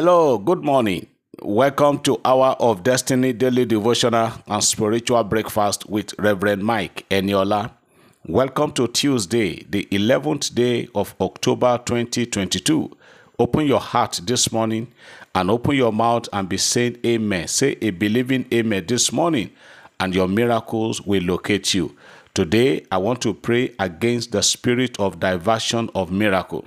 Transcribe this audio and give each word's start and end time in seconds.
Hello, 0.00 0.38
good 0.38 0.62
morning. 0.62 1.08
Welcome 1.42 1.98
to 2.02 2.20
Hour 2.24 2.54
of 2.60 2.84
Destiny 2.84 3.32
Daily 3.32 3.64
Devotional 3.64 4.30
and 4.46 4.62
Spiritual 4.62 5.24
Breakfast 5.24 5.90
with 5.90 6.14
Reverend 6.20 6.62
Mike 6.62 7.04
Eniola. 7.10 7.72
Welcome 8.24 8.70
to 8.74 8.86
Tuesday, 8.86 9.64
the 9.68 9.88
11th 9.90 10.54
day 10.54 10.88
of 10.94 11.16
October 11.20 11.80
2022. 11.84 12.96
Open 13.40 13.66
your 13.66 13.80
heart 13.80 14.20
this 14.22 14.52
morning 14.52 14.86
and 15.34 15.50
open 15.50 15.74
your 15.74 15.92
mouth 15.92 16.28
and 16.32 16.48
be 16.48 16.58
saying 16.58 16.98
amen. 17.04 17.48
Say 17.48 17.76
a 17.82 17.90
believing 17.90 18.46
amen 18.54 18.86
this 18.86 19.10
morning, 19.12 19.50
and 19.98 20.14
your 20.14 20.28
miracles 20.28 21.02
will 21.02 21.24
locate 21.24 21.74
you. 21.74 21.96
Today, 22.34 22.86
I 22.92 22.98
want 22.98 23.20
to 23.22 23.34
pray 23.34 23.74
against 23.80 24.30
the 24.30 24.44
spirit 24.44 24.96
of 25.00 25.18
diversion 25.18 25.90
of 25.96 26.12
miracle. 26.12 26.64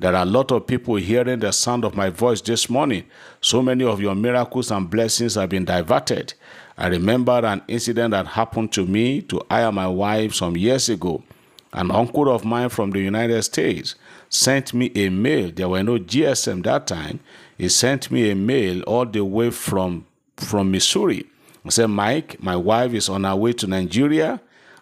There 0.00 0.14
are 0.14 0.22
a 0.22 0.26
lot 0.26 0.52
of 0.52 0.66
people 0.66 0.94
hearing 0.96 1.40
the 1.40 1.52
sound 1.52 1.84
of 1.84 1.96
my 1.96 2.08
voice 2.08 2.40
this 2.40 2.70
morning. 2.70 3.04
So 3.40 3.60
many 3.62 3.84
of 3.84 4.00
your 4.00 4.14
miracles 4.14 4.70
and 4.70 4.88
blessings 4.88 5.34
have 5.34 5.48
been 5.50 5.64
diverted. 5.64 6.34
I 6.76 6.86
remember 6.86 7.32
an 7.44 7.62
incident 7.66 8.12
that 8.12 8.26
happened 8.28 8.72
to 8.74 8.86
me, 8.86 9.22
to 9.22 9.40
I 9.50 9.62
and 9.62 9.74
my 9.74 9.88
wife 9.88 10.34
some 10.34 10.56
years 10.56 10.88
ago. 10.88 11.24
An 11.72 11.90
uncle 11.90 12.32
of 12.32 12.44
mine 12.44 12.68
from 12.68 12.92
the 12.92 13.00
United 13.00 13.42
States 13.42 13.96
sent 14.28 14.72
me 14.72 14.92
a 14.94 15.08
mail. 15.08 15.50
There 15.50 15.68
were 15.68 15.82
no 15.82 15.98
GSM 15.98 16.62
that 16.62 16.86
time. 16.86 17.18
He 17.58 17.68
sent 17.68 18.10
me 18.10 18.30
a 18.30 18.36
mail 18.36 18.82
all 18.82 19.04
the 19.04 19.24
way 19.24 19.50
from, 19.50 20.06
from 20.36 20.70
Missouri. 20.70 21.26
He 21.64 21.70
said, 21.70 21.88
Mike, 21.88 22.40
my 22.40 22.54
wife 22.56 22.94
is 22.94 23.08
on 23.08 23.24
her 23.24 23.34
way 23.34 23.52
to 23.54 23.66
Nigeria. 23.66 24.40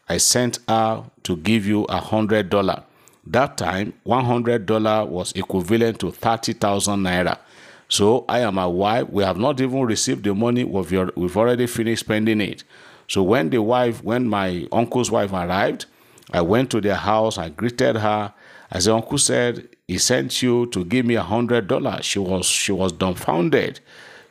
I 0.09 0.19
sent 0.19 0.59
her 0.69 1.05
to 1.23 1.37
give 1.37 1.67
you 1.67 1.85
a 1.85 2.01
hundred 2.01 2.51
dollar. 2.51 2.85
That 3.27 3.57
time, 3.57 3.93
$100 4.07 5.09
was 5.09 5.33
equivalent 5.33 5.99
to 6.01 6.11
30,000 6.13 7.01
naira. 7.03 7.39
So 7.89 8.25
I 8.29 8.41
and 8.41 8.55
my 8.57 8.67
wife, 8.67 9.09
we 9.11 9.23
have 9.25 9.37
not 9.37 9.61
even 9.61 9.83
received 9.83 10.25
the 10.25 10.35
money. 10.35 10.65
We've, 10.65 10.91
we've 11.17 11.37
already 11.37 11.67
finished 11.67 12.01
spending 12.01 12.41
it. 12.41 12.65
So 13.09 13.23
when 13.23 13.51
the 13.51 13.63
wife, 13.63 14.03
when 14.03 14.29
my 14.29 14.67
uncle's 14.73 15.11
wife 15.11 15.33
arrived, 15.33 15.87
I 16.33 16.41
went 16.41 16.71
to 16.71 16.81
their 16.81 16.97
house. 16.97 17.39
I 17.39 17.49
greeted 17.51 17.97
her. 17.97 18.33
As 18.71 18.87
the 18.87 18.95
uncle 18.95 19.19
said, 19.19 19.69
he 19.87 19.99
sent 19.99 20.43
you 20.43 20.67
to 20.67 20.85
give 20.85 21.07
me 21.07 21.15
a 21.15 21.23
hundred 21.23 21.69
dollars. 21.69 22.05
She 22.05 22.19
was 22.19 22.47
she 22.47 22.73
was 22.73 22.91
dumbfounded. 22.91 23.79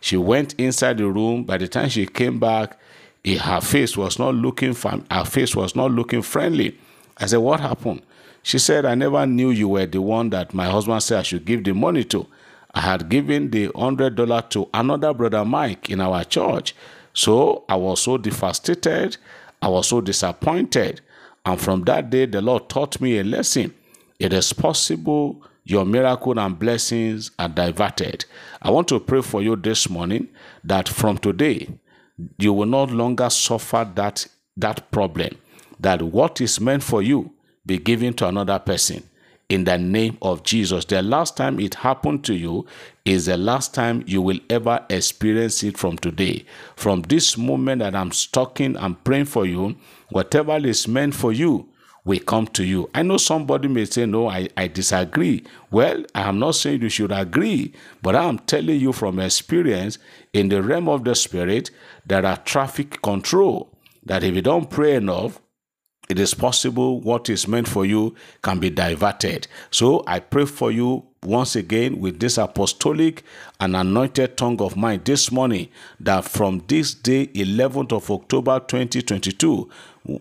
She 0.02 0.17
went 0.17 0.53
inside 0.56 0.97
the 0.97 1.08
room. 1.08 1.45
By 1.45 1.58
the 1.58 1.69
time 1.69 1.88
she 1.88 2.06
came 2.06 2.38
back, 2.39 2.78
her 3.25 3.62
face 3.62 3.95
was 3.95 4.19
not 4.19 4.36
looking 4.36 4.75
her 4.75 5.25
face 5.25 5.56
was 5.56 5.75
not 5.75 5.91
looking 5.91 6.22
friendly. 6.22 6.78
I 7.17 7.27
said, 7.27 7.38
"What 7.38 7.59
happened?" 7.59 8.02
She 8.45 8.59
said, 8.59 8.85
I 8.85 8.94
never 8.94 9.25
knew 9.25 9.49
you 9.49 9.69
were 9.69 9.88
the 9.88 9.99
one 9.99 10.30
that 10.30 10.53
my 10.53 10.67
husband 10.67 11.02
said 11.02 11.17
I 11.17 11.23
should 11.23 11.45
give 11.45 11.63
the 11.63 11.73
money 11.73 12.03
to. 12.03 12.27
I 12.75 12.81
had 12.81 13.09
given 13.09 13.49
the 13.49 13.69
$100 13.69 14.49
to 14.52 14.69
another 14.72 15.16
brother 15.16 15.44
Mike 15.44 15.89
in 15.89 15.99
our 15.99 16.23
church. 16.23 16.75
So 17.11 17.63
I 17.67 17.75
was 17.75 18.03
so 18.03 18.19
devastated. 18.19 19.17
I 19.63 19.69
was 19.69 19.88
so 19.88 19.99
disappointed. 19.99 21.02
And 21.44 21.59
from 21.59 21.85
that 21.85 22.11
day, 22.11 22.27
the 22.27 22.39
Lord 22.39 22.69
taught 22.69 23.02
me 23.02 23.17
a 23.17 23.23
lesson. 23.23 23.73
It 24.19 24.31
is 24.31 24.53
possible 24.53 25.41
your 25.63 25.83
miracle 25.83 26.39
and 26.39 26.59
blessings 26.59 27.31
are 27.39 27.50
diverted. 27.50 28.25
I 28.61 28.69
want 28.69 28.88
to 28.89 29.00
pray 29.00 29.23
for 29.23 29.41
you 29.41 29.55
this 29.55 29.89
morning 29.89 30.27
that 30.63 30.88
from 30.88 31.17
today, 31.17 31.67
you 32.38 32.53
will 32.53 32.67
no 32.67 32.83
longer 32.83 33.31
suffer 33.31 33.89
that, 33.95 34.27
that 34.57 34.91
problem, 34.91 35.35
that 35.80 36.02
what 36.02 36.42
is 36.42 36.59
meant 36.59 36.84
for 36.84 37.02
you 37.02 37.31
be 37.66 37.78
given 37.78 38.14
to 38.14 38.28
another 38.28 38.59
person 38.59 39.04
in 39.50 39.64
the 39.64 39.78
name 39.78 40.18
of 40.22 40.44
Jesus. 40.44 40.86
The 40.86 41.02
last 41.02 41.38
time 41.38 41.59
it 41.59 41.76
happened 41.76 42.23
to 42.26 42.34
you 42.34 42.66
is 43.06 43.28
the 43.28 43.38
last 43.38 43.73
time 43.73 44.03
you 44.08 44.22
will 44.22 44.40
ever 44.50 44.84
experience 44.90 45.64
it 45.64 45.78
from 45.78 45.98
today. 45.98 46.46
From 46.76 47.03
this 47.03 47.38
moment 47.38 47.80
that 47.80 47.96
I'm 47.96 48.09
talking, 48.09 48.76
I'm 48.78 48.96
praying 48.96 49.26
for 49.26 49.46
you, 49.46 49.76
whatever 50.09 50.58
is 50.58 50.88
meant 50.88 51.14
for 51.14 51.31
you 51.31 51.69
will 52.06 52.19
come 52.19 52.46
to 52.47 52.64
you. 52.64 52.90
I 52.94 53.02
know 53.02 53.18
somebody 53.18 53.68
may 53.68 53.85
say, 53.85 54.06
No, 54.06 54.30
I, 54.30 54.47
I 54.56 54.68
disagree. 54.68 55.44
Well, 55.72 56.06
I 56.14 56.30
am 56.30 56.40
not 56.40 56.56
saying 56.56 56.81
you 56.81 56.90
should 56.90 57.12
agree, 57.12 57.74
but 58.02 58.16
I 58.16 58.24
am 58.25 58.40
telling 58.40 58.80
you 58.80 58.94
from 58.94 59.19
experience 59.19 59.97
in 60.34 60.50
the 60.50 60.62
realm 60.62 60.88
of 60.88 61.03
the 61.03 61.16
spirit, 61.16 61.72
there 62.06 62.25
are 62.25 62.38
traffic 62.38 63.02
control 63.02 63.72
that 64.06 64.24
if 64.24 64.35
you 64.35 64.41
don't 64.41 64.69
pray 64.69 64.96
enough, 64.96 65.41
it 66.07 66.19
is 66.19 66.33
possible 66.33 66.99
what 67.01 67.29
is 67.29 67.47
meant 67.47 67.67
for 67.67 67.85
you 67.85 68.13
can 68.43 68.59
be 68.59 68.69
diverted. 68.69 69.47
So 69.71 70.03
I 70.05 70.19
pray 70.19 70.45
for 70.45 70.71
you 70.71 71.03
once 71.23 71.55
again 71.55 71.99
with 71.99 72.19
this 72.19 72.38
apostolic 72.38 73.23
and 73.59 73.75
anointed 73.75 74.38
tongue 74.38 74.61
of 74.61 74.77
mine 74.77 75.01
this 75.03 75.31
morning 75.31 75.69
that 75.99 76.25
from 76.25 76.63
this 76.67 76.93
day, 76.93 77.25
11th 77.27 77.91
of 77.91 78.11
October 78.11 78.59
2022, 78.59 79.67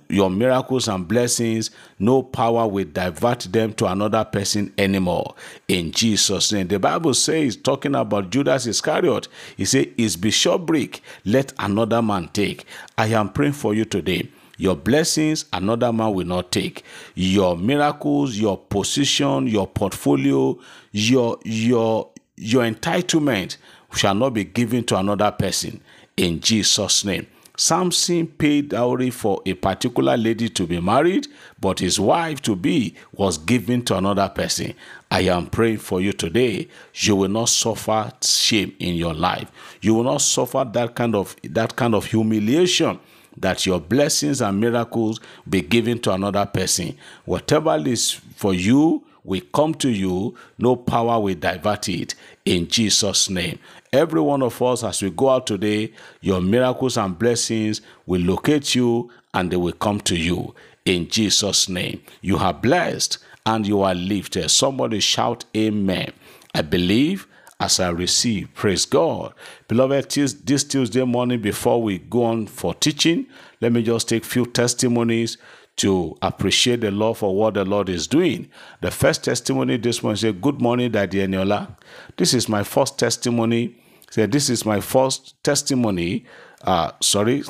your 0.08 0.30
miracles 0.30 0.88
and 0.88 1.06
blessings, 1.06 1.70
no 1.98 2.22
power 2.22 2.66
will 2.66 2.86
divert 2.86 3.40
them 3.40 3.74
to 3.74 3.84
another 3.84 4.24
person 4.24 4.72
anymore. 4.78 5.34
In 5.68 5.92
Jesus' 5.92 6.50
name. 6.52 6.68
The 6.68 6.78
Bible 6.78 7.12
says, 7.12 7.56
talking 7.56 7.94
about 7.94 8.30
Judas 8.30 8.66
Iscariot, 8.66 9.28
he 9.58 9.66
said, 9.66 9.92
Is 9.98 10.16
bishopric, 10.16 11.02
let 11.26 11.52
another 11.58 12.00
man 12.00 12.30
take. 12.32 12.64
I 12.96 13.08
am 13.08 13.28
praying 13.28 13.52
for 13.52 13.74
you 13.74 13.84
today 13.84 14.30
your 14.56 14.76
blessings, 14.76 15.46
another 15.52 15.92
man 15.92 16.12
will 16.14 16.26
not 16.26 16.52
take. 16.52 16.84
Your 17.14 17.56
miracles, 17.56 18.36
your 18.36 18.58
position, 18.58 19.46
your 19.46 19.66
portfolio, 19.66 20.58
your 20.92 21.38
your 21.44 22.10
your 22.36 22.64
entitlement 22.64 23.56
shall 23.94 24.14
not 24.14 24.30
be 24.30 24.44
given 24.44 24.84
to 24.84 24.96
another 24.96 25.30
person 25.30 25.80
in 26.16 26.40
Jesus' 26.40 27.04
name. 27.04 27.26
Samson 27.56 28.26
paid 28.26 28.70
dowry 28.70 29.10
for 29.10 29.40
a 29.46 29.54
particular 29.54 30.16
lady 30.16 30.48
to 30.48 30.66
be 30.66 30.80
married, 30.80 31.28
but 31.60 31.78
his 31.78 32.00
wife 32.00 32.42
to 32.42 32.56
be 32.56 32.96
was 33.12 33.38
given 33.38 33.84
to 33.84 33.96
another 33.96 34.28
person. 34.28 34.74
I 35.08 35.20
am 35.22 35.46
praying 35.46 35.78
for 35.78 36.00
you 36.00 36.12
today. 36.12 36.66
You 36.94 37.14
will 37.14 37.28
not 37.28 37.48
suffer 37.50 38.10
shame 38.20 38.74
in 38.80 38.96
your 38.96 39.14
life. 39.14 39.52
You 39.80 39.94
will 39.94 40.02
not 40.02 40.22
suffer 40.22 40.68
that 40.72 40.96
kind 40.96 41.14
of 41.14 41.36
that 41.44 41.76
kind 41.76 41.94
of 41.94 42.06
humiliation 42.06 42.98
that 43.36 43.66
your 43.66 43.80
blessings 43.80 44.40
and 44.40 44.60
miracles 44.60 45.20
be 45.48 45.60
given 45.60 45.98
to 46.00 46.12
another 46.12 46.46
person. 46.46 46.96
Whatever 47.24 47.76
is 47.86 48.12
for 48.12 48.54
you 48.54 49.04
will 49.24 49.40
come 49.52 49.74
to 49.74 49.88
you, 49.88 50.34
no 50.58 50.76
power 50.76 51.18
will 51.20 51.34
divert 51.34 51.88
it 51.88 52.14
in 52.44 52.68
Jesus' 52.68 53.30
name. 53.30 53.58
Every 53.92 54.20
one 54.20 54.42
of 54.42 54.60
us, 54.60 54.84
as 54.84 55.02
we 55.02 55.10
go 55.10 55.30
out 55.30 55.46
today, 55.46 55.92
your 56.20 56.40
miracles 56.40 56.96
and 56.96 57.18
blessings 57.18 57.80
will 58.06 58.20
locate 58.20 58.74
you 58.74 59.10
and 59.32 59.50
they 59.50 59.56
will 59.56 59.72
come 59.72 60.00
to 60.02 60.16
you 60.16 60.54
in 60.84 61.08
Jesus' 61.08 61.68
name. 61.68 62.02
You 62.20 62.36
are 62.38 62.52
blessed 62.52 63.18
and 63.46 63.66
you 63.66 63.82
are 63.82 63.94
lifted. 63.94 64.50
Somebody 64.50 65.00
shout, 65.00 65.44
Amen. 65.56 66.12
I 66.54 66.62
believe 66.62 67.26
as 67.60 67.80
I 67.80 67.90
receive. 67.90 68.52
Praise 68.54 68.84
God. 68.84 69.34
Beloved, 69.68 70.10
this 70.10 70.64
Tuesday 70.64 71.04
morning, 71.04 71.40
before 71.40 71.82
we 71.82 71.98
go 71.98 72.24
on 72.24 72.46
for 72.46 72.74
teaching, 72.74 73.26
let 73.60 73.72
me 73.72 73.82
just 73.82 74.08
take 74.08 74.24
few 74.24 74.46
testimonies 74.46 75.38
to 75.76 76.16
appreciate 76.22 76.80
the 76.82 76.90
Lord 76.90 77.18
for 77.18 77.34
what 77.34 77.54
the 77.54 77.64
Lord 77.64 77.88
is 77.88 78.06
doing. 78.06 78.48
The 78.80 78.90
first 78.90 79.24
testimony 79.24 79.76
this 79.76 80.02
one 80.02 80.16
say, 80.16 80.32
Good 80.32 80.60
morning, 80.60 80.92
Daddy 80.92 81.18
Eniola. 81.18 81.76
This 82.16 82.34
is 82.34 82.48
my 82.48 82.62
first 82.62 82.98
testimony. 82.98 83.76
Say, 84.10 84.26
This 84.26 84.50
is 84.50 84.64
my 84.64 84.80
first 84.80 85.42
testimony. 85.42 86.26
Uh, 86.62 86.92
sorry. 87.00 87.42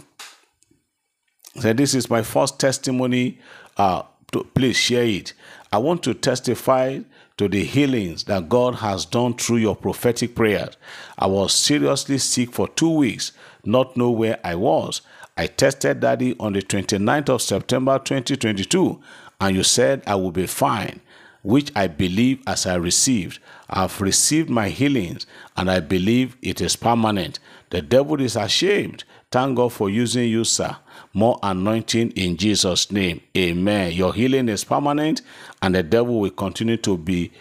Say, 1.58 1.72
This 1.74 1.94
is 1.94 2.08
my 2.08 2.22
first 2.22 2.58
testimony. 2.58 3.38
Uh, 3.76 4.02
to, 4.32 4.44
please 4.54 4.76
share 4.76 5.04
it. 5.04 5.32
I 5.72 5.78
want 5.78 6.02
to 6.04 6.14
testify 6.14 7.00
to 7.36 7.48
the 7.48 7.64
healings 7.64 8.24
that 8.24 8.48
God 8.48 8.76
has 8.76 9.04
done 9.04 9.34
through 9.34 9.56
your 9.56 9.74
prophetic 9.74 10.34
prayers. 10.34 10.76
I 11.18 11.26
was 11.26 11.52
seriously 11.52 12.18
sick 12.18 12.52
for 12.52 12.68
two 12.68 12.90
weeks, 12.90 13.32
not 13.64 13.96
know 13.96 14.10
where 14.10 14.38
I 14.44 14.54
was. 14.54 15.02
I 15.36 15.48
tested 15.48 16.00
daddy 16.00 16.36
on 16.38 16.52
the 16.52 16.62
29th 16.62 17.28
of 17.28 17.42
September 17.42 17.98
2022, 17.98 19.00
and 19.40 19.56
you 19.56 19.64
said 19.64 20.02
I 20.06 20.14
will 20.14 20.30
be 20.30 20.46
fine, 20.46 21.00
which 21.42 21.72
I 21.74 21.88
believe 21.88 22.40
as 22.46 22.66
I 22.66 22.76
received. 22.76 23.40
I've 23.68 24.00
received 24.00 24.48
my 24.48 24.68
healings, 24.68 25.26
and 25.56 25.68
I 25.68 25.80
believe 25.80 26.36
it 26.40 26.60
is 26.60 26.76
permanent. 26.76 27.40
The 27.70 27.82
devil 27.82 28.20
is 28.20 28.36
ashamed. 28.36 29.02
Thank 29.32 29.56
God 29.56 29.72
for 29.72 29.90
using 29.90 30.28
you, 30.28 30.44
sir 30.44 30.76
more 31.12 31.38
anointing 31.42 32.10
in 32.12 32.36
Jesus' 32.36 32.90
name. 32.90 33.20
Amen. 33.36 33.92
Your 33.92 34.12
healing 34.14 34.48
is 34.48 34.64
permanent, 34.64 35.22
and 35.62 35.74
the 35.74 35.82
devil 35.82 36.20
will 36.20 36.30
continue 36.30 36.76
to 36.78 36.96
be 36.96 37.32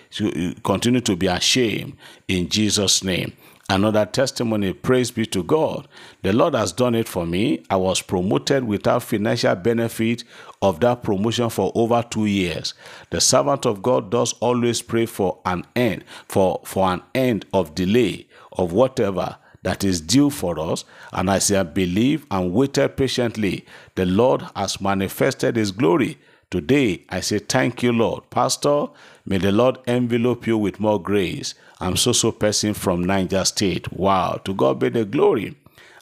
continue 0.63 1.01
to 1.01 1.15
be 1.15 1.27
ashamed 1.27 1.95
in 2.27 2.49
Jesus' 2.49 3.03
name. 3.03 3.33
Another 3.69 4.05
testimony, 4.05 4.73
praise 4.73 5.09
be 5.09 5.25
to 5.27 5.41
God. 5.41 5.87
The 6.21 6.33
Lord 6.33 6.53
has 6.53 6.73
done 6.73 6.95
it 6.95 7.07
for 7.07 7.25
me. 7.25 7.63
I 7.69 7.77
was 7.77 8.01
promoted 8.01 8.65
without 8.65 9.03
financial 9.03 9.55
benefit 9.55 10.25
of 10.61 10.81
that 10.81 11.01
promotion 11.01 11.49
for 11.49 11.71
over 11.73 12.03
two 12.07 12.25
years. 12.25 12.73
The 13.09 13.21
servant 13.21 13.65
of 13.65 13.81
God 13.81 14.11
does 14.11 14.33
always 14.33 14.81
pray 14.81 15.05
for 15.05 15.39
an 15.45 15.65
end, 15.75 16.03
for, 16.27 16.61
for 16.65 16.87
an 16.91 17.01
end 17.15 17.45
of 17.53 17.73
delay 17.73 18.27
of 18.51 18.73
whatever 18.73 19.37
that 19.63 19.83
is 19.83 20.01
due 20.01 20.29
for 20.29 20.59
us. 20.59 20.85
And 21.11 21.29
as 21.29 21.51
I 21.51 21.63
believe 21.63 22.25
and 22.31 22.53
waited 22.53 22.97
patiently, 22.97 23.65
the 23.95 24.05
Lord 24.05 24.43
has 24.55 24.79
manifested 24.79 25.55
his 25.55 25.71
glory. 25.71 26.17
Today, 26.51 27.03
I 27.09 27.21
say 27.21 27.39
thank 27.39 27.81
you, 27.81 27.91
Lord. 27.91 28.29
Pastor, 28.29 28.87
may 29.25 29.39
the 29.39 29.51
Lord 29.51 29.79
envelope 29.87 30.45
you 30.45 30.57
with 30.57 30.79
more 30.79 31.01
grace. 31.01 31.55
I'm 31.79 31.97
so 31.97 32.11
so 32.13 32.31
person 32.31 32.73
from 32.75 33.03
Niger 33.03 33.43
State. 33.45 33.91
Wow, 33.91 34.39
to 34.45 34.53
God 34.53 34.79
be 34.79 34.89
the 34.89 35.05
glory. 35.05 35.55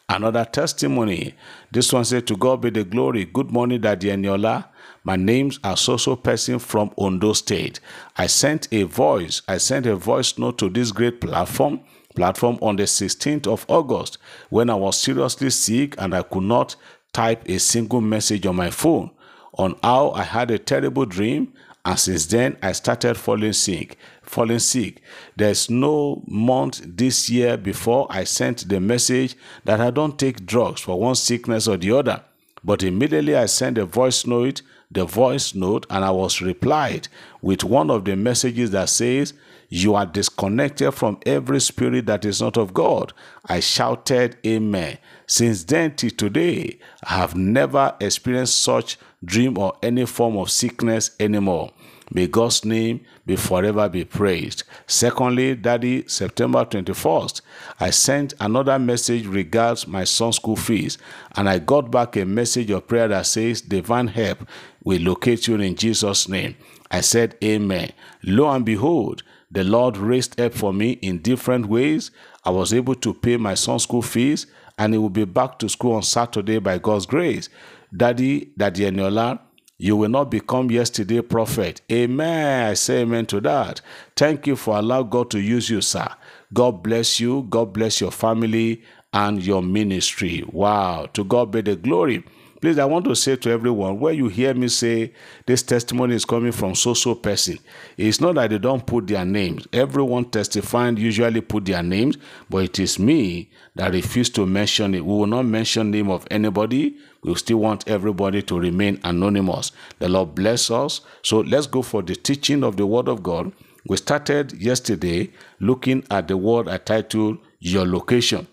Another 0.08 0.44
testimony. 0.44 1.34
This 1.70 1.92
one 1.92 2.04
said, 2.04 2.26
To 2.26 2.36
God 2.36 2.60
be 2.60 2.70
the 2.70 2.84
glory. 2.84 3.24
Good 3.24 3.50
morning, 3.50 3.80
Daddy 3.80 4.08
Eniola. 4.08 4.66
My 5.04 5.16
name's 5.16 5.58
are 5.64 5.76
so 5.76 5.96
so 5.96 6.16
person 6.16 6.58
from 6.58 6.92
Ondo 6.98 7.32
State. 7.32 7.80
I 8.16 8.26
sent 8.26 8.68
a 8.72 8.82
voice, 8.84 9.42
I 9.48 9.56
sent 9.58 9.86
a 9.86 9.96
voice 9.96 10.38
note 10.38 10.58
to 10.58 10.68
this 10.68 10.92
great 10.92 11.20
platform 11.20 11.80
platform 12.14 12.58
on 12.62 12.76
the 12.76 12.84
16th 12.84 13.46
of 13.46 13.64
August 13.68 14.18
when 14.50 14.70
I 14.70 14.74
was 14.74 14.98
seriously 14.98 15.50
sick 15.50 15.94
and 15.98 16.14
I 16.14 16.22
could 16.22 16.44
not 16.44 16.76
type 17.12 17.48
a 17.48 17.58
single 17.58 18.00
message 18.00 18.46
on 18.46 18.56
my 18.56 18.70
phone 18.70 19.10
on 19.54 19.76
how 19.82 20.10
I 20.12 20.22
had 20.22 20.50
a 20.50 20.58
terrible 20.58 21.04
dream 21.04 21.52
and 21.84 21.98
since 21.98 22.26
then 22.26 22.56
I 22.62 22.72
started 22.72 23.16
falling 23.16 23.52
sick 23.52 23.98
falling 24.22 24.60
sick. 24.60 25.02
There's 25.36 25.68
no 25.68 26.22
month 26.26 26.80
this 26.84 27.28
year 27.28 27.56
before 27.56 28.06
I 28.08 28.24
sent 28.24 28.68
the 28.68 28.80
message 28.80 29.36
that 29.64 29.80
I 29.80 29.90
don't 29.90 30.18
take 30.18 30.46
drugs 30.46 30.80
for 30.80 30.98
one 30.98 31.16
sickness 31.16 31.68
or 31.68 31.76
the 31.76 31.92
other 31.92 32.22
but 32.64 32.82
immediately 32.82 33.36
I 33.36 33.46
sent 33.46 33.78
a 33.78 33.84
voice 33.84 34.26
note 34.26 34.62
the 34.90 35.04
voice 35.04 35.54
note 35.54 35.86
and 35.88 36.04
I 36.04 36.10
was 36.10 36.42
replied 36.42 37.08
with 37.40 37.64
one 37.64 37.90
of 37.90 38.04
the 38.04 38.14
messages 38.14 38.70
that 38.72 38.88
says 38.88 39.32
you 39.74 39.94
are 39.94 40.04
disconnected 40.04 40.92
from 40.92 41.18
every 41.24 41.58
spirit 41.58 42.04
that 42.04 42.26
is 42.26 42.42
not 42.42 42.58
of 42.58 42.74
God. 42.74 43.14
I 43.46 43.60
shouted, 43.60 44.36
Amen. 44.44 44.98
Since 45.26 45.64
then 45.64 45.96
till 45.96 46.10
today, 46.10 46.78
I 47.02 47.14
have 47.16 47.34
never 47.34 47.96
experienced 47.98 48.60
such 48.60 48.98
dream 49.24 49.56
or 49.56 49.72
any 49.82 50.04
form 50.04 50.36
of 50.36 50.50
sickness 50.50 51.12
anymore. 51.18 51.70
May 52.12 52.26
God's 52.26 52.66
name 52.66 53.00
be 53.24 53.36
forever 53.36 53.88
be 53.88 54.04
praised. 54.04 54.64
Secondly, 54.86 55.54
Daddy, 55.54 56.06
September 56.06 56.66
21st, 56.66 57.40
I 57.80 57.88
sent 57.88 58.34
another 58.40 58.78
message 58.78 59.26
regards 59.26 59.86
my 59.86 60.04
son's 60.04 60.36
school 60.36 60.56
fees, 60.56 60.98
and 61.34 61.48
I 61.48 61.58
got 61.60 61.90
back 61.90 62.16
a 62.16 62.26
message 62.26 62.70
of 62.70 62.86
prayer 62.86 63.08
that 63.08 63.24
says, 63.24 63.62
Divine 63.62 64.08
help 64.08 64.46
will 64.84 65.00
locate 65.00 65.48
you 65.48 65.54
in 65.54 65.76
Jesus' 65.76 66.28
name. 66.28 66.56
I 66.90 67.00
said, 67.00 67.38
Amen. 67.42 67.92
Lo 68.22 68.50
and 68.50 68.66
behold, 68.66 69.22
the 69.52 69.64
Lord 69.64 69.98
raised 69.98 70.40
up 70.40 70.54
for 70.54 70.72
me 70.72 70.92
in 70.92 71.18
different 71.18 71.66
ways. 71.66 72.10
I 72.44 72.50
was 72.50 72.72
able 72.72 72.94
to 72.96 73.12
pay 73.12 73.36
my 73.36 73.54
son's 73.54 73.82
school 73.82 74.02
fees, 74.02 74.46
and 74.78 74.94
he 74.94 74.98
will 74.98 75.10
be 75.10 75.26
back 75.26 75.58
to 75.58 75.68
school 75.68 75.92
on 75.92 76.02
Saturday 76.02 76.58
by 76.58 76.78
God's 76.78 77.06
grace. 77.06 77.50
Daddy, 77.94 78.52
Daddy 78.56 78.84
Eniola, 78.84 79.38
you 79.76 79.96
will 79.96 80.08
not 80.08 80.30
become 80.30 80.70
yesterday 80.70 81.20
prophet. 81.20 81.82
Amen. 81.90 82.70
I 82.70 82.74
say 82.74 83.02
amen 83.02 83.26
to 83.26 83.40
that. 83.42 83.82
Thank 84.16 84.46
you 84.46 84.56
for 84.56 84.78
allowing 84.78 85.10
God 85.10 85.30
to 85.32 85.40
use 85.40 85.68
you, 85.68 85.82
sir. 85.82 86.08
God 86.54 86.82
bless 86.82 87.20
you. 87.20 87.46
God 87.50 87.72
bless 87.74 88.00
your 88.00 88.12
family 88.12 88.82
and 89.12 89.44
your 89.44 89.62
ministry. 89.62 90.44
Wow. 90.50 91.06
To 91.12 91.24
God 91.24 91.50
be 91.50 91.60
the 91.60 91.76
glory. 91.76 92.24
Please, 92.62 92.78
I 92.78 92.84
want 92.84 93.04
to 93.06 93.16
say 93.16 93.34
to 93.34 93.50
everyone, 93.50 93.98
where 93.98 94.12
you 94.12 94.28
hear 94.28 94.54
me 94.54 94.68
say 94.68 95.12
this 95.46 95.64
testimony 95.64 96.14
is 96.14 96.24
coming 96.24 96.52
from 96.52 96.76
so-so 96.76 97.16
person, 97.16 97.58
it's 97.96 98.20
not 98.20 98.36
that 98.36 98.50
they 98.50 98.58
don't 98.58 98.86
put 98.86 99.08
their 99.08 99.24
names. 99.24 99.66
Everyone 99.72 100.24
testifying 100.30 100.96
usually 100.96 101.40
put 101.40 101.64
their 101.64 101.82
names, 101.82 102.18
but 102.48 102.58
it 102.58 102.78
is 102.78 103.00
me 103.00 103.50
that 103.74 103.92
refuse 103.92 104.30
to 104.30 104.46
mention 104.46 104.94
it. 104.94 105.04
We 105.04 105.12
will 105.12 105.26
not 105.26 105.42
mention 105.42 105.90
name 105.90 106.08
of 106.08 106.24
anybody. 106.30 106.96
We 107.24 107.34
still 107.34 107.56
want 107.56 107.88
everybody 107.88 108.42
to 108.42 108.60
remain 108.60 109.00
anonymous. 109.02 109.72
The 109.98 110.08
Lord 110.08 110.36
bless 110.36 110.70
us. 110.70 111.00
So 111.22 111.40
let's 111.40 111.66
go 111.66 111.82
for 111.82 112.00
the 112.00 112.14
teaching 112.14 112.62
of 112.62 112.76
the 112.76 112.86
Word 112.86 113.08
of 113.08 113.24
God. 113.24 113.50
We 113.88 113.96
started 113.96 114.52
yesterday 114.52 115.32
looking 115.58 116.04
at 116.12 116.28
the 116.28 116.36
word 116.36 116.68
I 116.68 116.76
titled 116.76 117.38
Your 117.58 117.86
Location 117.86 118.46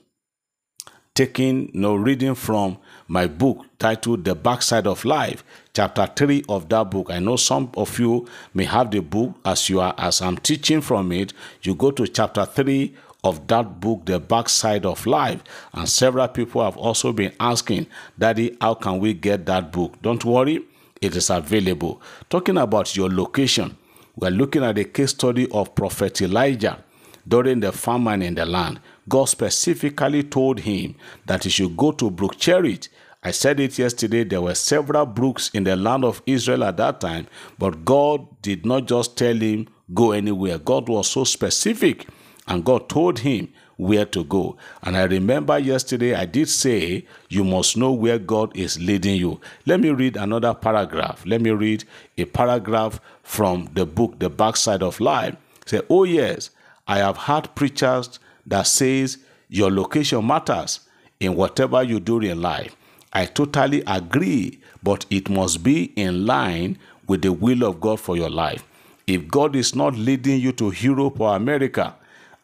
taking 1.19 1.69
no 1.73 1.95
reading 1.95 2.33
from 2.33 2.77
my 3.09 3.25
book 3.25 3.65
titled 3.79 4.23
The 4.23 4.35
Backside 4.35 4.85
of 4.85 5.03
Life, 5.03 5.43
chapter 5.73 6.07
3 6.15 6.45
of 6.47 6.69
that 6.69 6.91
book. 6.91 7.09
I 7.09 7.17
know 7.17 7.35
some 7.35 7.71
of 7.75 7.97
you 7.99 8.27
may 8.53 8.65
have 8.65 8.91
the 8.91 9.01
book 9.01 9.33
as 9.43 9.67
you 9.67 9.81
are 9.81 9.95
as 9.97 10.21
I'm 10.21 10.37
teaching 10.37 10.79
from 10.79 11.11
it. 11.11 11.33
You 11.63 11.73
go 11.73 11.89
to 11.91 12.07
chapter 12.07 12.45
3 12.45 12.93
of 13.23 13.47
that 13.47 13.81
book, 13.81 14.05
The 14.05 14.19
Backside 14.19 14.85
of 14.85 15.05
Life. 15.07 15.43
And 15.73 15.89
several 15.89 16.27
people 16.27 16.63
have 16.63 16.77
also 16.77 17.11
been 17.11 17.33
asking, 17.39 17.87
Daddy, 18.17 18.55
how 18.61 18.75
can 18.75 18.99
we 18.99 19.15
get 19.15 19.47
that 19.47 19.71
book? 19.71 19.99
Don't 20.03 20.23
worry, 20.23 20.63
it 21.01 21.15
is 21.15 21.31
available. 21.31 22.01
Talking 22.29 22.57
about 22.57 22.95
your 22.95 23.09
location, 23.09 23.75
we're 24.15 24.29
looking 24.29 24.63
at 24.63 24.77
a 24.77 24.83
case 24.83 25.11
study 25.11 25.49
of 25.49 25.73
Prophet 25.73 26.21
Elijah 26.21 26.83
during 27.27 27.59
the 27.59 27.71
famine 27.71 28.21
in 28.21 28.35
the 28.35 28.45
land. 28.45 28.79
God 29.09 29.25
specifically 29.25 30.23
told 30.23 30.59
him 30.61 30.95
that 31.25 31.43
he 31.43 31.49
should 31.49 31.75
go 31.75 31.91
to 31.93 32.09
Brook 32.09 32.37
Cherith. 32.37 32.87
I 33.21 33.31
said 33.31 33.59
it 33.59 33.77
yesterday, 33.77 34.23
there 34.23 34.41
were 34.41 34.55
several 34.55 35.05
brooks 35.05 35.49
in 35.53 35.65
the 35.65 35.75
land 35.75 36.05
of 36.05 36.21
Israel 36.25 36.63
at 36.63 36.77
that 36.77 37.01
time, 37.01 37.27
but 37.57 37.83
God 37.83 38.25
did 38.41 38.65
not 38.65 38.85
just 38.85 39.17
tell 39.17 39.35
him, 39.35 39.67
go 39.93 40.11
anywhere. 40.11 40.57
God 40.57 40.87
was 40.87 41.09
so 41.09 41.25
specific, 41.25 42.07
and 42.47 42.63
God 42.63 42.87
told 42.87 43.19
him 43.19 43.51
where 43.75 44.05
to 44.05 44.23
go. 44.23 44.57
And 44.83 44.95
I 44.95 45.03
remember 45.03 45.57
yesterday 45.57 46.13
I 46.13 46.25
did 46.25 46.49
say, 46.49 47.05
you 47.29 47.43
must 47.43 47.77
know 47.77 47.91
where 47.91 48.19
God 48.19 48.55
is 48.55 48.79
leading 48.79 49.15
you. 49.15 49.39
Let 49.65 49.79
me 49.79 49.89
read 49.89 50.17
another 50.17 50.53
paragraph. 50.53 51.23
Let 51.25 51.41
me 51.41 51.51
read 51.51 51.85
a 52.17 52.25
paragraph 52.25 52.99
from 53.23 53.69
the 53.73 53.85
book, 53.85 54.19
The 54.19 54.29
Backside 54.29 54.83
of 54.83 54.99
Life. 54.99 55.35
Say, 55.65 55.81
oh 55.89 56.03
yes, 56.03 56.51
I 56.87 56.97
have 56.99 57.17
heard 57.17 57.53
preachers 57.55 58.19
that 58.45 58.63
says 58.63 59.17
your 59.49 59.71
location 59.71 60.25
matters 60.25 60.81
in 61.19 61.35
whatever 61.35 61.83
you 61.83 61.99
do 61.99 62.19
in 62.19 62.41
life. 62.41 62.75
I 63.11 63.25
totally 63.25 63.83
agree, 63.87 64.59
but 64.83 65.05
it 65.09 65.29
must 65.29 65.63
be 65.63 65.85
in 65.95 66.25
line 66.25 66.77
with 67.07 67.23
the 67.23 67.33
will 67.33 67.63
of 67.63 67.81
God 67.81 67.99
for 67.99 68.15
your 68.15 68.29
life. 68.29 68.63
If 69.07 69.27
God 69.27 69.55
is 69.55 69.75
not 69.75 69.95
leading 69.95 70.39
you 70.39 70.51
to 70.53 70.71
Europe 70.71 71.19
or 71.19 71.35
America 71.35 71.95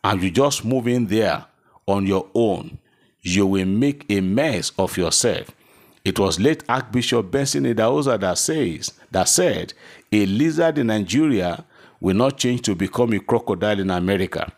and 0.04 0.22
you 0.24 0.32
just 0.32 0.66
move 0.66 0.88
in 0.88 1.06
there 1.06 1.46
on 1.88 2.08
your 2.08 2.28
own, 2.34 2.80
you 3.22 3.46
will 3.46 3.66
make 3.66 4.06
a 4.10 4.22
mess 4.22 4.72
of 4.78 4.98
yourself. 4.98 5.52
It 6.04 6.20
was 6.20 6.40
late 6.40 6.64
Archbishop 6.70 7.32
Benson 7.32 7.66
Idahosa 7.66 8.20
that 8.20 8.38
says 8.38 8.94
that 9.12 9.28
said 9.28 9.74
a 10.12 10.26
lizard 10.26 10.78
in 10.78 10.88
Nigeria 10.88 11.66
will 12.00 12.16
not 12.16 12.38
change 12.38 12.62
to 12.64 12.76
become 12.76 13.14
a 13.14 13.20
crocodile 13.20 13.80
in 13.80 13.90
America, 13.90 14.52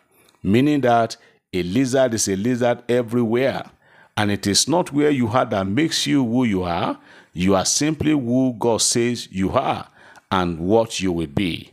meaning 0.43 0.81
that 0.81 1.17
a 1.53 1.63
lizard 1.63 2.13
is 2.13 2.27
a 2.27 2.35
lizard 2.35 2.83
everywhere. 2.89 3.69
And 4.15 4.31
it 4.31 4.47
is 4.47 4.67
not 4.67 4.91
where 4.91 5.11
you 5.11 5.27
are 5.27 5.45
that 5.45 5.67
makes 5.67 6.07
you 6.07 6.25
who 6.25 6.43
you 6.43 6.63
are. 6.63 6.99
You 7.33 7.55
are 7.55 7.65
simply 7.65 8.11
who 8.11 8.55
God 8.57 8.81
says 8.81 9.27
you 9.31 9.51
are 9.51 9.87
and 10.31 10.59
what 10.59 10.99
you 10.99 11.11
will 11.11 11.27
be. 11.27 11.71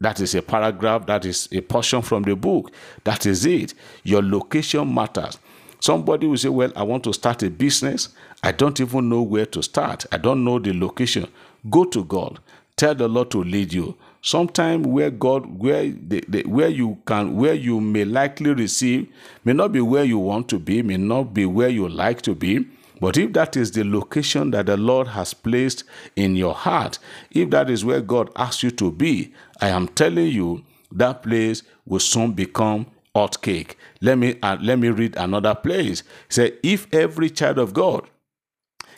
That 0.00 0.20
is 0.20 0.34
a 0.34 0.42
paragraph, 0.42 1.06
that 1.06 1.24
is 1.24 1.48
a 1.50 1.60
portion 1.60 2.02
from 2.02 2.22
the 2.22 2.36
book. 2.36 2.70
That 3.04 3.26
is 3.26 3.44
it. 3.46 3.74
Your 4.04 4.22
location 4.22 4.92
matters. 4.94 5.38
Somebody 5.80 6.26
will 6.26 6.36
say, 6.36 6.48
Well, 6.48 6.72
I 6.76 6.82
want 6.82 7.04
to 7.04 7.12
start 7.12 7.42
a 7.42 7.50
business. 7.50 8.10
I 8.42 8.52
don't 8.52 8.78
even 8.80 9.08
know 9.08 9.22
where 9.22 9.46
to 9.46 9.62
start. 9.62 10.06
I 10.12 10.18
don't 10.18 10.44
know 10.44 10.58
the 10.58 10.72
location. 10.72 11.26
Go 11.68 11.84
to 11.86 12.04
God. 12.04 12.38
Tell 12.76 12.94
the 12.94 13.08
Lord 13.08 13.30
to 13.32 13.42
lead 13.42 13.72
you. 13.72 13.96
Sometime 14.28 14.82
where 14.82 15.10
God, 15.10 15.58
where 15.58 15.84
the, 15.84 16.22
the, 16.28 16.42
where 16.42 16.68
you 16.68 16.98
can, 17.06 17.34
where 17.34 17.54
you 17.54 17.80
may 17.80 18.04
likely 18.04 18.52
receive, 18.52 19.08
may 19.42 19.54
not 19.54 19.72
be 19.72 19.80
where 19.80 20.04
you 20.04 20.18
want 20.18 20.50
to 20.50 20.58
be, 20.58 20.82
may 20.82 20.98
not 20.98 21.32
be 21.32 21.46
where 21.46 21.70
you 21.70 21.88
like 21.88 22.20
to 22.20 22.34
be. 22.34 22.66
But 23.00 23.16
if 23.16 23.32
that 23.32 23.56
is 23.56 23.70
the 23.70 23.84
location 23.84 24.50
that 24.50 24.66
the 24.66 24.76
Lord 24.76 25.08
has 25.08 25.32
placed 25.32 25.84
in 26.14 26.36
your 26.36 26.52
heart, 26.52 26.98
if 27.30 27.48
that 27.48 27.70
is 27.70 27.86
where 27.86 28.02
God 28.02 28.28
asks 28.36 28.62
you 28.62 28.70
to 28.72 28.92
be, 28.92 29.32
I 29.62 29.68
am 29.68 29.88
telling 29.88 30.26
you 30.26 30.62
that 30.92 31.22
place 31.22 31.62
will 31.86 31.98
soon 31.98 32.32
become 32.32 32.84
hot 33.16 33.40
cake. 33.40 33.78
Let 34.02 34.18
me 34.18 34.38
uh, 34.42 34.58
let 34.60 34.78
me 34.78 34.90
read 34.90 35.16
another 35.16 35.54
place. 35.54 36.02
Say, 36.28 36.58
if 36.62 36.86
every 36.92 37.30
child 37.30 37.56
of 37.56 37.72
God 37.72 38.06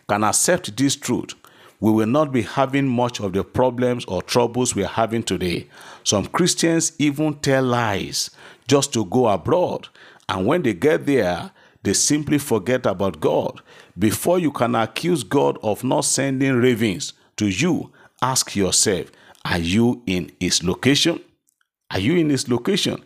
can 0.09 0.25
accept 0.25 0.77
this 0.77 0.97
truth, 0.97 1.35
we 1.81 1.91
will 1.91 2.07
not 2.07 2.33
be 2.33 2.43
having 2.43 2.87
much 2.87 3.21
of 3.21 3.33
the 3.33 3.43
problems 3.43 4.05
or 4.05 4.23
troubles 4.23 4.75
we're 4.75 4.87
having 4.87 5.23
today. 5.23 5.67
Some 6.05 6.27
Christians 6.27 6.93
even 6.99 7.35
tell 7.41 7.65
lies 7.65 8.31
just 8.69 8.93
to 8.93 9.07
go 9.07 9.29
abroad. 9.29 9.89
And 10.29 10.47
when 10.47 10.63
they 10.63 10.75
get 10.75 11.07
there, 11.07 11.51
they 11.83 11.95
simply 11.95 12.39
forget 12.39 12.85
about 12.87 13.21
God. 13.21 13.63
Before 13.99 14.39
you 14.39 14.53
can 14.53 14.75
accuse 14.75 15.25
God 15.25 15.59
of 15.63 15.83
not 15.83 16.05
sending 16.05 16.55
ravens 16.57 17.15
to 17.37 17.47
you, 17.49 17.91
ask 18.21 18.55
yourself, 18.55 19.11
are 19.45 19.59
you 19.59 20.03
in 20.07 20.31
his 20.39 20.63
location? 20.63 21.21
Are 21.91 21.99
you 21.99 22.17
in 22.17 22.29
his 22.29 22.49
location? 22.49 23.03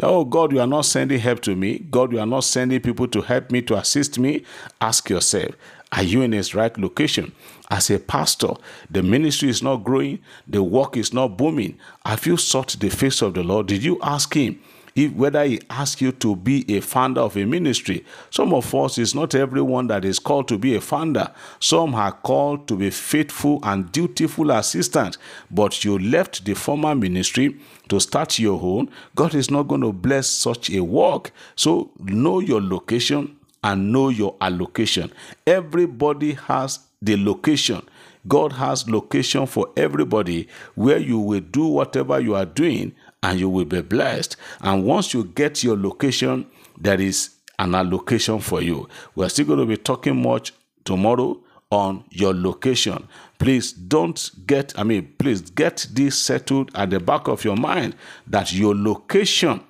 Oh 0.00 0.24
God, 0.24 0.52
you 0.52 0.60
are 0.60 0.66
not 0.66 0.84
sending 0.84 1.18
help 1.18 1.40
to 1.40 1.56
me. 1.56 1.78
God, 1.78 2.12
you 2.12 2.20
are 2.20 2.26
not 2.26 2.44
sending 2.44 2.80
people 2.80 3.08
to 3.08 3.20
help 3.20 3.50
me, 3.50 3.62
to 3.62 3.76
assist 3.76 4.18
me. 4.18 4.44
Ask 4.80 5.10
yourself, 5.10 5.56
are 5.92 6.02
you 6.02 6.22
in 6.22 6.32
his 6.32 6.54
right 6.54 6.76
location? 6.78 7.32
As 7.70 7.90
a 7.90 7.98
pastor, 7.98 8.54
the 8.90 9.02
ministry 9.02 9.48
is 9.48 9.62
not 9.62 9.84
growing, 9.84 10.20
the 10.46 10.62
work 10.62 10.96
is 10.96 11.12
not 11.12 11.36
booming. 11.36 11.78
Have 12.04 12.26
you 12.26 12.36
sought 12.36 12.76
the 12.80 12.88
face 12.90 13.22
of 13.22 13.34
the 13.34 13.42
Lord? 13.42 13.66
Did 13.66 13.82
you 13.82 13.98
ask 14.02 14.34
him 14.34 14.60
if 14.98 15.12
whether 15.12 15.44
he 15.44 15.60
asks 15.70 16.00
you 16.00 16.10
to 16.12 16.34
be 16.34 16.64
a 16.76 16.80
founder 16.80 17.20
of 17.20 17.36
a 17.36 17.44
ministry. 17.44 18.04
Some 18.30 18.52
of 18.52 18.74
us 18.74 18.98
is 18.98 19.14
not 19.14 19.34
everyone 19.34 19.86
that 19.88 20.04
is 20.04 20.18
called 20.18 20.48
to 20.48 20.58
be 20.58 20.74
a 20.74 20.80
founder. 20.80 21.30
Some 21.60 21.94
are 21.94 22.12
called 22.12 22.66
to 22.68 22.76
be 22.76 22.90
faithful 22.90 23.60
and 23.62 23.90
dutiful 23.92 24.50
assistants, 24.50 25.16
but 25.50 25.84
you 25.84 25.98
left 25.98 26.44
the 26.44 26.54
former 26.54 26.94
ministry 26.96 27.56
to 27.88 28.00
start 28.00 28.38
your 28.38 28.60
own. 28.60 28.90
God 29.14 29.34
is 29.34 29.50
not 29.50 29.68
going 29.68 29.82
to 29.82 29.92
bless 29.92 30.26
such 30.26 30.70
a 30.70 30.80
work. 30.80 31.30
So 31.54 31.90
know 32.00 32.40
your 32.40 32.60
location 32.60 33.37
and 33.64 33.92
know 33.92 34.08
your 34.08 34.36
allocation. 34.40 35.12
Everybody 35.46 36.34
has 36.34 36.80
the 37.02 37.16
location. 37.16 37.82
God 38.26 38.52
has 38.52 38.88
location 38.88 39.46
for 39.46 39.68
everybody 39.76 40.48
where 40.74 40.98
you 40.98 41.18
will 41.18 41.40
do 41.40 41.66
whatever 41.66 42.20
you 42.20 42.34
are 42.34 42.44
doing 42.46 42.94
and 43.22 43.38
you 43.38 43.48
will 43.48 43.64
be 43.64 43.80
blessed. 43.80 44.36
And 44.60 44.84
once 44.84 45.14
you 45.14 45.24
get 45.24 45.62
your 45.64 45.76
location, 45.76 46.46
there 46.78 47.00
is 47.00 47.30
an 47.58 47.74
allocation 47.74 48.40
for 48.40 48.60
you. 48.62 48.88
We're 49.14 49.28
still 49.28 49.46
going 49.46 49.60
to 49.60 49.66
be 49.66 49.76
talking 49.76 50.20
much 50.22 50.52
tomorrow 50.84 51.40
on 51.70 52.04
your 52.10 52.34
location. 52.34 53.06
Please 53.38 53.72
don't 53.72 54.30
get, 54.46 54.78
I 54.78 54.84
mean, 54.84 55.14
please 55.18 55.40
get 55.42 55.86
this 55.92 56.18
settled 56.18 56.70
at 56.74 56.90
the 56.90 57.00
back 57.00 57.28
of 57.28 57.44
your 57.44 57.56
mind 57.56 57.94
that 58.26 58.52
your 58.52 58.74
location 58.74 59.60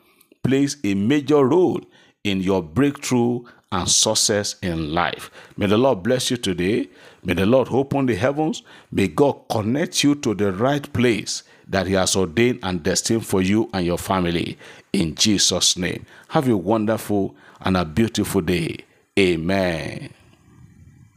plays 0.43 0.77
a 0.85 0.95
major 0.95 1.45
role 1.45 1.81
in 2.25 2.41
your 2.41 2.63
breakthrough 2.63 3.43
and 3.71 3.89
success 3.89 4.57
in 4.63 4.93
life. 4.93 5.31
May 5.57 5.67
the 5.67 5.79
Lord 5.79 6.03
bless 6.03 6.31
you 6.31 6.37
today. 6.37 6.89
May 7.23 7.35
the 7.35 7.47
Lord 7.47 7.69
open 7.71 8.07
the 8.07 8.15
heavens. 8.15 8.63
May 8.91 9.09
God 9.09 9.49
connect 9.51 10.03
you 10.03 10.15
to 10.17 10.35
the 10.35 10.53
right 10.53 10.91
place 10.93 11.43
that 11.69 11.87
He 11.87 11.95
has 11.95 12.17
ordained 12.17 12.61
and 12.63 12.83
destined 12.83 13.27
for 13.27 13.43
you 13.43 13.69
and 13.75 13.85
your 13.85 13.99
family. 13.99 14.59
In 14.93 15.15
Jesus' 15.15 15.77
name. 15.77 16.07
Have 16.29 16.49
a 16.49 16.57
wonderful 16.57 17.35
and 17.61 17.77
a 17.77 17.85
beautiful 17.85 18.41
day. 18.41 18.79
Amen. 19.19 20.11